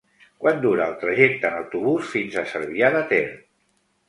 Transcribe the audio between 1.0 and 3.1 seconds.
trajecte en autobús fins a Cervià de